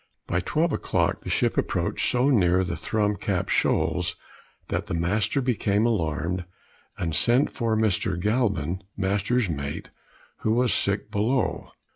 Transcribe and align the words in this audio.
By 0.25 0.39
twelve 0.39 0.73
o'clock 0.73 1.21
the 1.21 1.29
ship 1.29 1.59
approached 1.59 2.09
so 2.09 2.29
near 2.31 2.63
the 2.63 2.75
Thrum 2.75 3.17
Cap 3.17 3.49
shoals 3.49 4.15
that 4.69 4.87
the 4.87 4.95
master 4.95 5.41
became 5.41 5.85
alarmed, 5.85 6.43
and 6.97 7.15
sent 7.15 7.51
for 7.51 7.77
Mr. 7.77 8.19
Galvin, 8.19 8.81
master's 8.97 9.47
mate, 9.47 9.91
who 10.37 10.53
was 10.53 10.73
sick 10.73 11.11
below. 11.11 11.69